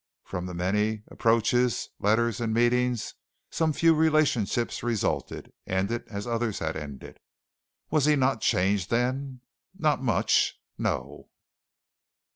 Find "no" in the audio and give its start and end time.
10.75-11.29